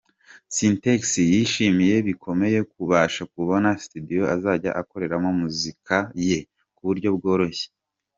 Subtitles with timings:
[0.55, 1.01] Sintex
[1.31, 5.95] yishimiye bikomeye kubasha kubona Studio azajya akoreramo muzika
[6.29, 6.37] ye
[6.75, 7.67] kuburyo bworoshye.